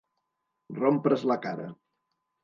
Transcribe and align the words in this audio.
Rompre's 0.79 1.25
la 1.31 1.37
cara. 1.43 1.67